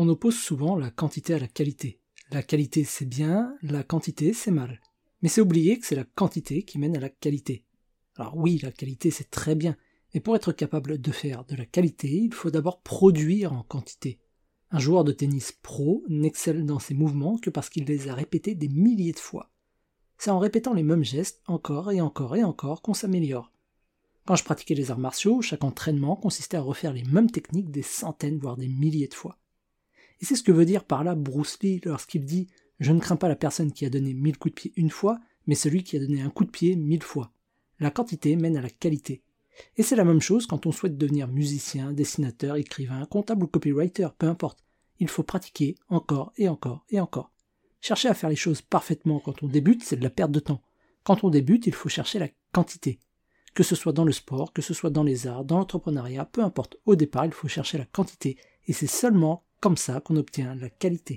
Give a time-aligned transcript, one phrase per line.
[0.00, 1.98] On oppose souvent la quantité à la qualité.
[2.30, 4.80] La qualité c'est bien, la quantité c'est mal.
[5.22, 7.64] Mais c'est oublier que c'est la quantité qui mène à la qualité.
[8.14, 9.76] Alors oui, la qualité c'est très bien,
[10.14, 14.20] mais pour être capable de faire de la qualité, il faut d'abord produire en quantité.
[14.70, 18.54] Un joueur de tennis pro n'excelle dans ses mouvements que parce qu'il les a répétés
[18.54, 19.50] des milliers de fois.
[20.16, 23.50] C'est en répétant les mêmes gestes encore et encore et encore qu'on s'améliore.
[24.26, 27.82] Quand je pratiquais les arts martiaux, chaque entraînement consistait à refaire les mêmes techniques des
[27.82, 29.40] centaines voire des milliers de fois.
[30.20, 32.48] Et c'est ce que veut dire par là Bruce Lee lorsqu'il dit
[32.80, 35.18] Je ne crains pas la personne qui a donné mille coups de pied une fois,
[35.46, 37.32] mais celui qui a donné un coup de pied mille fois.
[37.80, 39.22] La quantité mène à la qualité.
[39.76, 44.08] Et c'est la même chose quand on souhaite devenir musicien, dessinateur, écrivain, comptable ou copywriter,
[44.18, 44.64] peu importe.
[45.00, 47.32] Il faut pratiquer encore et encore et encore.
[47.80, 50.62] Chercher à faire les choses parfaitement quand on débute, c'est de la perte de temps.
[51.04, 52.98] Quand on débute, il faut chercher la quantité.
[53.54, 56.42] Que ce soit dans le sport, que ce soit dans les arts, dans l'entrepreneuriat, peu
[56.42, 56.76] importe.
[56.84, 58.36] Au départ, il faut chercher la quantité.
[58.66, 61.16] Et c'est seulement comme ça qu'on obtient la qualité.